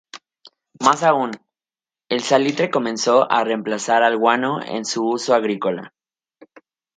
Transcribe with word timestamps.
Mas 0.79 1.03
aún, 1.03 1.29
el 2.09 2.23
salitre 2.23 2.71
comenzó 2.71 3.31
a 3.31 3.43
reemplazar 3.43 4.01
al 4.01 4.17
guano 4.17 4.59
en 4.59 4.83
su 4.83 5.07
uso 5.07 5.35
agrícola. 5.35 5.93